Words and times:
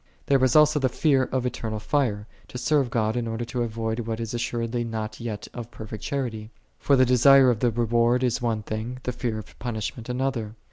There 0.25 0.43
'< 0.43 0.43
is 0.43 0.55
also 0.55 0.79
the 0.79 0.89
fear 0.89 1.25
of 1.25 1.45
eternal 1.45 1.77
fire, 1.79 2.25
to 2.47 2.57
serve 2.57 2.89
God 2.89 3.15
I 3.15 3.19
in 3.19 3.27
order 3.27 3.45
to 3.45 3.61
avoid 3.61 3.99
which 3.99 4.19
is 4.19 4.33
assuredly 4.33 4.83
not 4.83 5.19
yet 5.19 5.47
i 5.53 5.59
of 5.59 5.69
perfect 5.69 6.03
charity. 6.03 6.49
For 6.79 6.95
the 6.95 7.05
desire 7.05 7.51
of 7.51 7.59
the 7.59 7.69
re• 7.69 7.85
ward 7.87 8.23
is 8.23 8.41
one 8.41 8.63
thing, 8.63 8.97
the 9.03 9.11
fear 9.11 9.37
of 9.37 9.59
punishment 9.59 10.09
an! 10.09 10.19
other. 10.19 10.55